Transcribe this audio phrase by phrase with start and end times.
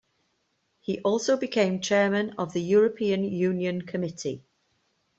[0.79, 4.43] He also became Chairman of the European Union Committee.